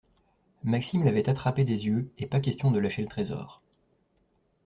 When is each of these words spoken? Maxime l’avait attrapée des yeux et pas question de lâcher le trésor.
Maxime 0.63 1.03
l’avait 1.03 1.29
attrapée 1.29 1.63
des 1.63 1.85
yeux 1.85 2.11
et 2.17 2.25
pas 2.25 2.39
question 2.39 2.71
de 2.71 2.79
lâcher 2.79 3.03
le 3.03 3.07
trésor. 3.07 3.61